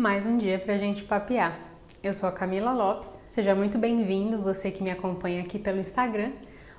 [0.00, 1.60] mais um dia para a gente papear.
[2.02, 6.32] Eu sou a Camila Lopes, seja muito bem-vindo, você que me acompanha aqui pelo Instagram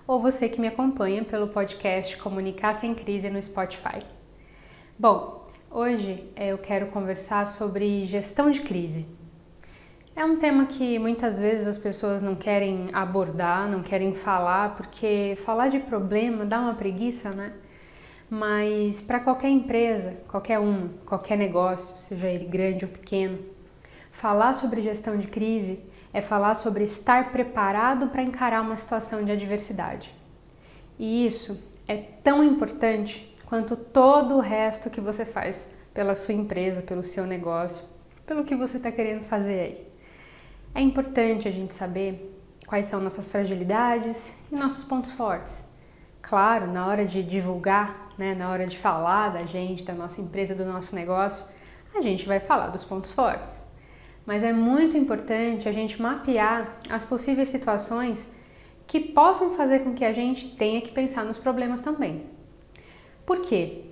[0.08, 4.04] ou você que me acompanha pelo podcast Comunicar Sem Crise no Spotify.
[4.98, 9.06] Bom, hoje eu quero conversar sobre gestão de crise.
[10.16, 15.38] É um tema que muitas vezes as pessoas não querem abordar, não querem falar, porque
[15.46, 17.54] falar de problema dá uma preguiça, né?
[18.34, 23.40] Mas para qualquer empresa, qualquer uma, qualquer negócio, seja ele grande ou pequeno,
[24.10, 29.34] falar sobre gestão de crise é falar sobre estar preparado para encarar uma situação de
[29.34, 30.16] adversidade.
[30.98, 36.82] E isso é tão importante quanto todo o resto que você faz pela sua empresa,
[36.82, 37.84] pelo seu negócio,
[38.26, 39.88] pelo que você está querendo fazer aí.
[40.74, 42.34] É importante a gente saber
[42.66, 45.70] quais são nossas fragilidades e nossos pontos fortes.
[46.32, 50.56] Claro, na hora de divulgar né, na hora de falar da gente, da nossa empresa,
[50.56, 51.44] do nosso negócio,
[51.94, 53.52] a gente vai falar dos pontos fortes.
[54.26, 58.32] Mas é muito importante a gente mapear as possíveis situações
[58.88, 62.24] que possam fazer com que a gente tenha que pensar nos problemas também.
[63.26, 63.86] Por quê?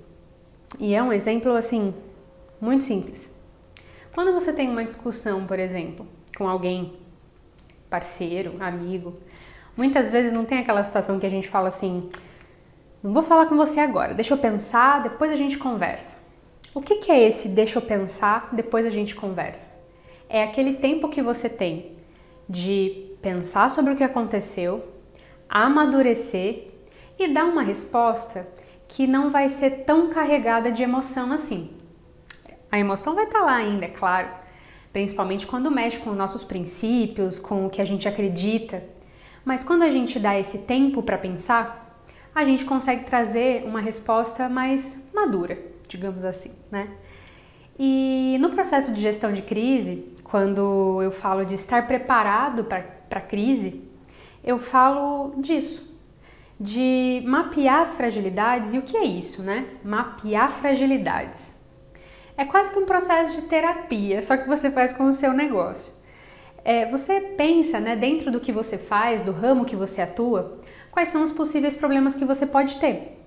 [0.80, 1.94] E é um exemplo assim
[2.62, 3.30] muito simples.
[4.14, 6.94] Quando você tem uma discussão, por exemplo, com alguém,
[7.90, 9.18] parceiro, amigo,
[9.76, 12.10] muitas vezes não tem aquela situação que a gente fala assim:
[13.02, 16.18] não vou falar com você agora, deixa eu pensar, depois a gente conversa.
[16.74, 19.70] O que, que é esse deixa eu pensar, depois a gente conversa?
[20.28, 21.94] É aquele tempo que você tem
[22.48, 24.86] de pensar sobre o que aconteceu,
[25.48, 26.68] amadurecer
[27.18, 28.48] e dar uma resposta
[28.88, 31.72] que não vai ser tão carregada de emoção assim.
[32.72, 34.28] A emoção vai estar tá lá ainda, é claro,
[34.92, 38.84] principalmente quando mexe com nossos princípios, com o que a gente acredita.
[39.46, 41.89] Mas quando a gente dá esse tempo para pensar,
[42.34, 46.90] a gente consegue trazer uma resposta mais madura, digamos assim, né?
[47.78, 53.22] E no processo de gestão de crise, quando eu falo de estar preparado para a
[53.22, 53.82] crise,
[54.44, 55.90] eu falo disso,
[56.60, 58.74] de mapear as fragilidades.
[58.74, 59.66] E o que é isso, né?
[59.84, 61.56] Mapear fragilidades.
[62.36, 65.92] É quase que um processo de terapia, só que você faz com o seu negócio.
[66.64, 70.59] É, você pensa, né, dentro do que você faz, do ramo que você atua,
[70.92, 73.18] quais são os possíveis problemas que você pode ter.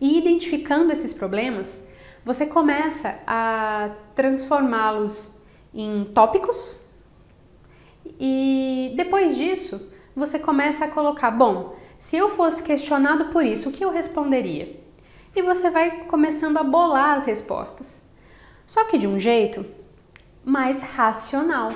[0.00, 1.86] E identificando esses problemas,
[2.24, 5.32] você começa a transformá-los
[5.74, 6.76] em tópicos
[8.18, 13.72] e depois disso você começa a colocar: bom, se eu fosse questionado por isso, o
[13.72, 14.78] que eu responderia?
[15.34, 18.00] E você vai começando a bolar as respostas.
[18.66, 19.64] Só que de um jeito
[20.44, 21.72] mais racional.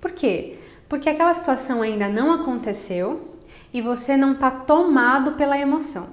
[0.00, 0.58] Por quê?
[0.88, 3.33] Porque aquela situação ainda não aconteceu
[3.74, 6.10] e você não está tomado pela emoção.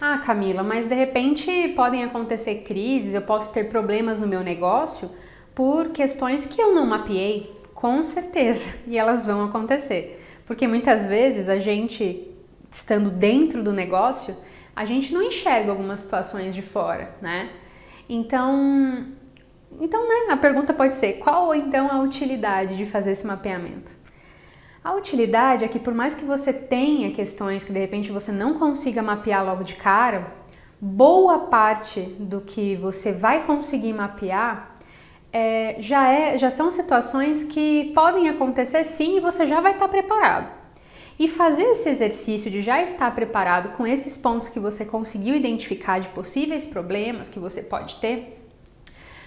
[0.00, 5.08] Ah, Camila, mas de repente podem acontecer crises, eu posso ter problemas no meu negócio
[5.54, 7.54] por questões que eu não mapeei.
[7.72, 10.20] Com certeza, e elas vão acontecer.
[10.44, 12.30] Porque muitas vezes a gente,
[12.70, 14.36] estando dentro do negócio,
[14.74, 17.50] a gente não enxerga algumas situações de fora, né?
[18.08, 19.06] Então,
[19.80, 23.92] então né, a pergunta pode ser: qual então a utilidade de fazer esse mapeamento?
[24.86, 28.56] A utilidade é que por mais que você tenha questões que de repente você não
[28.56, 30.32] consiga mapear logo de cara,
[30.80, 34.78] boa parte do que você vai conseguir mapear
[35.32, 39.88] é, já, é, já são situações que podem acontecer sim e você já vai estar
[39.88, 40.54] preparado.
[41.18, 45.98] E fazer esse exercício de já estar preparado com esses pontos que você conseguiu identificar
[45.98, 48.40] de possíveis problemas que você pode ter,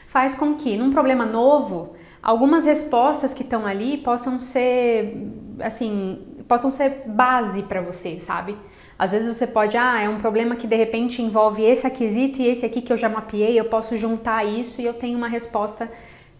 [0.07, 5.15] faz com que num problema novo algumas respostas que estão ali possam ser,
[5.61, 8.57] assim, possam ser base para você, sabe?
[8.97, 12.47] Às vezes você pode, ah, é um problema que de repente envolve esse aquisito e
[12.47, 15.89] esse aqui que eu já mapeei, eu posso juntar isso e eu tenho uma resposta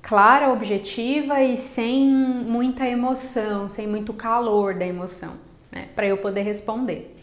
[0.01, 5.33] clara, objetiva e sem muita emoção, sem muito calor da emoção,
[5.71, 7.15] né, para eu poder responder.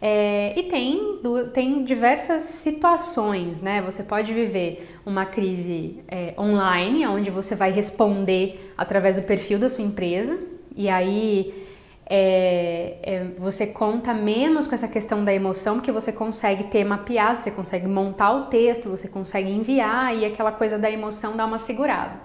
[0.00, 1.20] É, e tem,
[1.54, 3.80] tem diversas situações, né?
[3.80, 9.70] Você pode viver uma crise é, online, onde você vai responder através do perfil da
[9.70, 10.38] sua empresa,
[10.76, 11.66] e aí
[12.08, 17.42] é, é, você conta menos com essa questão da emoção, porque você consegue ter mapeado,
[17.42, 21.58] você consegue montar o texto, você consegue enviar e aquela coisa da emoção dá uma
[21.58, 22.20] segurada.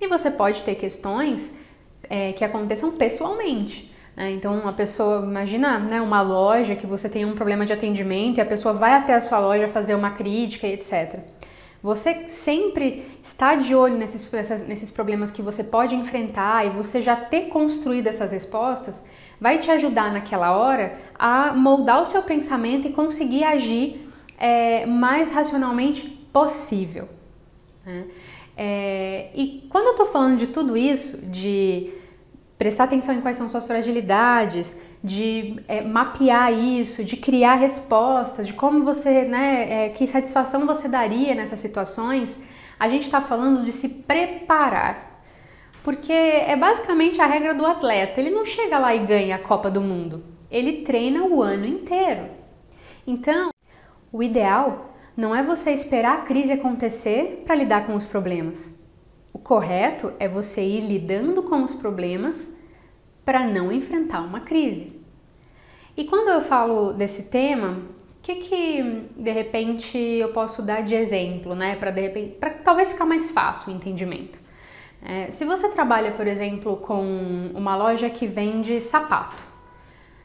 [0.00, 1.56] E você pode ter questões
[2.10, 3.90] é, que aconteçam pessoalmente.
[4.14, 4.32] Né?
[4.32, 8.40] Então, a pessoa, imagina né, uma loja que você tem um problema de atendimento e
[8.40, 11.20] a pessoa vai até a sua loja fazer uma crítica e etc.
[11.82, 14.30] Você sempre está de olho nesses,
[14.68, 19.04] nesses problemas que você pode enfrentar e você já ter construído essas respostas
[19.40, 24.08] vai te ajudar naquela hora a moldar o seu pensamento e conseguir agir
[24.38, 26.02] é, mais racionalmente
[26.32, 27.08] possível.
[27.84, 28.04] Né?
[28.56, 31.92] É, e quando eu estou falando de tudo isso, de
[32.62, 38.52] prestar atenção em quais são suas fragilidades, de é, mapear isso, de criar respostas, de
[38.52, 42.40] como você, né, é, que satisfação você daria nessas situações,
[42.78, 45.24] a gente está falando de se preparar.
[45.82, 48.20] Porque é basicamente a regra do atleta.
[48.20, 50.22] Ele não chega lá e ganha a Copa do Mundo.
[50.48, 52.28] Ele treina o ano inteiro.
[53.04, 53.50] Então,
[54.12, 58.72] o ideal não é você esperar a crise acontecer para lidar com os problemas.
[59.42, 62.56] Correto é você ir lidando com os problemas
[63.24, 65.00] para não enfrentar uma crise.
[65.96, 67.82] E quando eu falo desse tema,
[68.18, 71.76] o que, que de repente eu posso dar de exemplo, né?
[71.76, 74.40] Para de repente, para talvez ficar mais fácil o entendimento.
[75.04, 79.42] É, se você trabalha, por exemplo, com uma loja que vende sapato,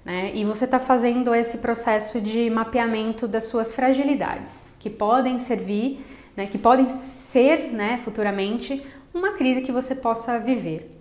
[0.06, 0.32] né?
[0.34, 6.06] E você está fazendo esse processo de mapeamento das suas fragilidades, que podem servir,
[6.36, 6.46] né?
[6.46, 8.00] Que podem ser, né?
[8.04, 8.86] Futuramente
[9.18, 10.94] uma crise que você possa viver.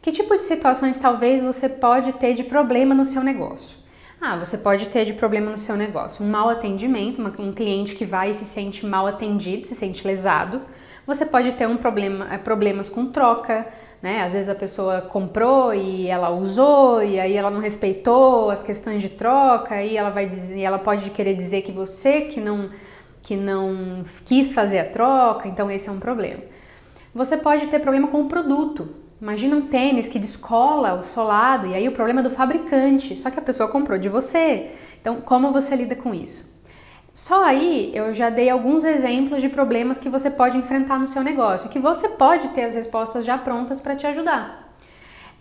[0.00, 3.76] Que tipo de situações talvez você pode ter de problema no seu negócio?
[4.20, 8.04] Ah, você pode ter de problema no seu negócio um mau atendimento, um cliente que
[8.04, 10.62] vai e se sente mal atendido, se sente lesado.
[11.06, 13.66] Você pode ter um problema, eh, problemas com troca,
[14.00, 14.22] né?
[14.22, 19.02] Às vezes a pessoa comprou e ela usou e aí ela não respeitou as questões
[19.02, 22.70] de troca e ela vai dizer, ela pode querer dizer que você que não
[23.22, 26.42] que não quis fazer a troca, então esse é um problema.
[27.14, 31.76] Você pode ter problema com o produto, Imagina um tênis que descola o solado e
[31.76, 34.72] aí o problema é do fabricante, só que a pessoa comprou de você.
[35.00, 36.50] Então, como você lida com isso?
[37.14, 41.22] Só aí eu já dei alguns exemplos de problemas que você pode enfrentar no seu
[41.22, 44.76] negócio, que você pode ter as respostas já prontas para te ajudar.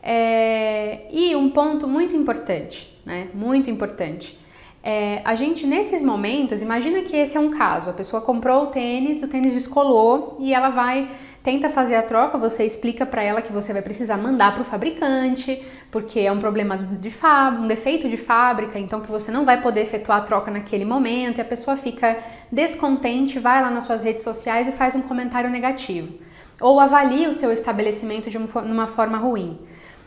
[0.04, 1.08] É...
[1.10, 3.30] E um ponto muito importante, né?
[3.34, 4.40] Muito importante.
[4.84, 8.68] É, a gente nesses momentos, imagina que esse é um caso, a pessoa comprou o
[8.68, 11.10] tênis, o tênis descolou e ela vai
[11.44, 14.66] tenta fazer a troca, você explica para ela que você vai precisar mandar para o
[14.66, 19.44] fabricante, porque é um problema de fábrica, um defeito de fábrica, então que você não
[19.44, 22.18] vai poder efetuar a troca naquele momento, e a pessoa fica
[22.52, 26.14] descontente, vai lá nas suas redes sociais e faz um comentário negativo.
[26.60, 29.60] Ou avalia o seu estabelecimento de uma forma ruim.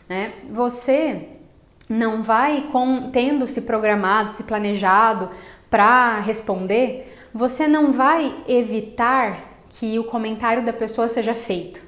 [0.07, 0.31] Né?
[0.49, 1.29] Você
[1.89, 5.29] não vai com, tendo se programado, se planejado
[5.69, 11.81] para responder, você não vai evitar que o comentário da pessoa seja feito.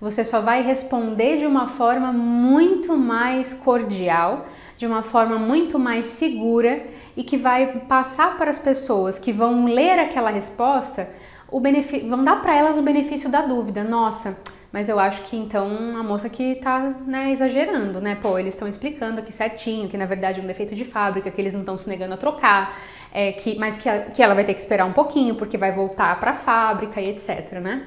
[0.00, 4.46] Você só vai responder de uma forma muito mais cordial,
[4.78, 6.82] de uma forma muito mais segura
[7.14, 11.08] e que vai passar para as pessoas que vão ler aquela resposta,
[11.50, 11.60] o
[12.08, 13.84] vão dar para elas o benefício da dúvida.
[13.84, 14.38] Nossa,
[14.72, 15.66] mas eu acho que então
[15.98, 18.16] a moça que tá né, exagerando, né?
[18.22, 21.40] Pô, eles estão explicando aqui certinho que na verdade é um defeito de fábrica, que
[21.40, 22.78] eles não estão se negando a trocar
[23.12, 26.18] é, que, mas que, que ela vai ter que esperar um pouquinho porque vai voltar
[26.20, 27.86] para a fábrica e etc, né?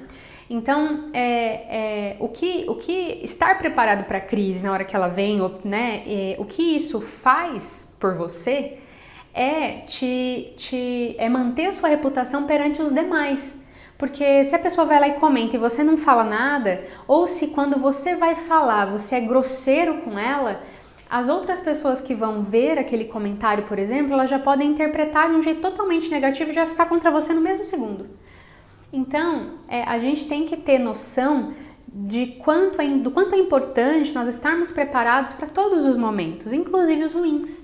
[0.49, 4.95] Então, é, é, o, que, o que estar preparado para a crise na hora que
[4.95, 8.77] ela vem, né, é, o que isso faz por você
[9.33, 13.63] é te, te é manter a sua reputação perante os demais.
[13.97, 17.47] Porque se a pessoa vai lá e comenta e você não fala nada, ou se
[17.47, 20.61] quando você vai falar você é grosseiro com ela,
[21.13, 25.35] as outras pessoas que vão ver aquele comentário, por exemplo, elas já podem interpretar de
[25.35, 28.07] um jeito totalmente negativo e já ficar contra você no mesmo segundo.
[28.91, 31.53] Então, é, a gente tem que ter noção
[31.87, 37.03] de quanto é, do quanto é importante nós estarmos preparados para todos os momentos, inclusive
[37.03, 37.61] os ruins,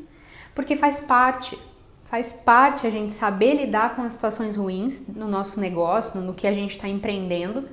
[0.54, 1.58] porque faz parte,
[2.06, 6.46] faz parte a gente saber lidar com as situações ruins no nosso negócio, no que
[6.46, 7.68] a gente está empreendendo,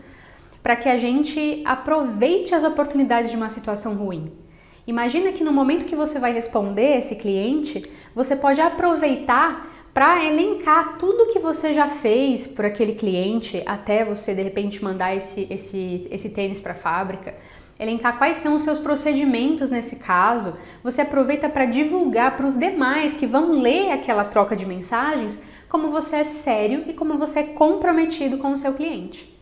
[0.62, 4.45] para que a gente aproveite as oportunidades de uma situação ruim.
[4.86, 7.82] Imagina que no momento que você vai responder esse cliente,
[8.14, 14.34] você pode aproveitar para elencar tudo que você já fez por aquele cliente até você
[14.34, 17.34] de repente mandar esse, esse, esse tênis para a fábrica.
[17.80, 20.56] Elencar quais são os seus procedimentos nesse caso.
[20.84, 25.90] Você aproveita para divulgar para os demais que vão ler aquela troca de mensagens como
[25.90, 29.34] você é sério e como você é comprometido com o seu cliente.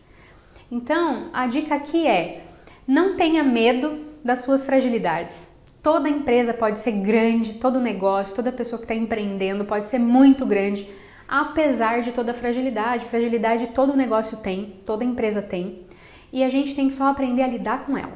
[0.71, 2.43] Então, a dica aqui é:
[2.87, 5.47] não tenha medo das suas fragilidades.
[5.83, 10.47] Toda empresa pode ser grande, todo negócio, toda pessoa que está empreendendo pode ser muito
[10.47, 10.89] grande,
[11.27, 13.05] apesar de toda fragilidade.
[13.05, 15.85] Fragilidade todo negócio tem, toda empresa tem,
[16.33, 18.13] e a gente tem que só aprender a lidar com ela.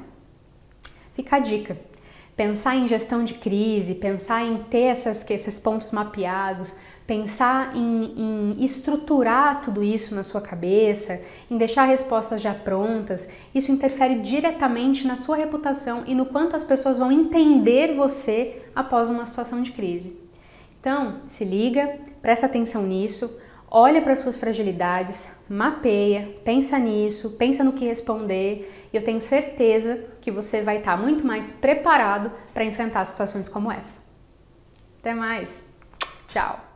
[1.13, 1.77] Fica a dica.
[2.39, 6.71] Pensar em gestão de crise, pensar em ter essas, esses pontos mapeados,
[7.05, 13.73] pensar em, em, estruturar tudo isso na sua cabeça, em deixar respostas já prontas, isso
[13.73, 19.25] interfere diretamente na sua reputação e no quanto as pessoas vão entender você após uma
[19.25, 20.17] situação de crise.
[20.79, 23.37] Então, se liga, presta atenção nisso,
[23.71, 30.03] olha para suas fragilidades, mapeia, pensa nisso, pensa no que responder, e eu tenho certeza
[30.21, 33.99] que você vai estar muito mais preparado para enfrentar situações como essa.
[34.99, 35.49] Até mais.
[36.27, 36.68] Tchau.